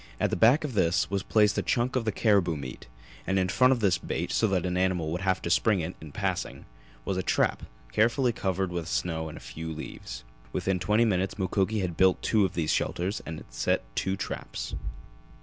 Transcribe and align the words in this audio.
At 0.19 0.31
the 0.31 0.35
back 0.35 0.63
of 0.63 0.73
this 0.73 1.11
was 1.11 1.21
placed 1.21 1.59
a 1.59 1.61
chunk 1.61 1.95
of 1.95 2.05
the 2.05 2.11
caribou 2.11 2.55
meat, 2.57 2.87
and 3.27 3.37
in 3.37 3.49
front 3.49 3.71
of 3.71 3.81
this 3.81 3.99
bait, 3.99 4.31
so 4.31 4.47
that 4.47 4.65
an 4.65 4.75
animal 4.75 5.11
would 5.11 5.21
have 5.21 5.43
to 5.43 5.49
spring 5.51 5.79
it 5.81 5.95
in 6.01 6.11
passing, 6.11 6.65
was 7.05 7.17
set 7.17 7.23
a 7.23 7.27
trap, 7.27 7.61
carefully 7.91 8.31
covered 8.31 8.71
with 8.71 8.87
snow 8.87 9.29
and 9.29 9.37
a 9.37 9.39
few 9.39 9.71
leaves. 9.71 10.23
Within 10.53 10.79
twenty 10.79 11.05
minutes 11.05 11.37
Mukoki 11.37 11.81
had 11.81 11.97
built 11.97 12.19
two 12.23 12.45
of 12.45 12.55
these 12.55 12.71
shelters 12.73 13.21
and 13.27 13.37
had 13.37 13.53
set 13.53 13.95
two 13.95 14.17
traps. 14.17 14.73